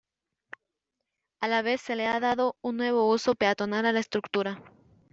A 1.41 1.47
la 1.47 1.61
vez 1.61 1.79
se 1.79 1.95
le 1.95 2.07
ha 2.07 2.19
dado 2.19 2.55
un 2.63 2.75
nuevo 2.75 3.07
uso 3.07 3.35
peatonal 3.35 3.85
a 3.85 3.91
la 3.91 3.99
estructura. 3.99 4.63